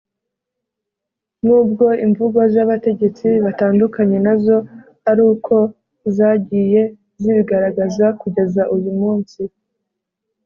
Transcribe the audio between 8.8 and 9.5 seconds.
munsi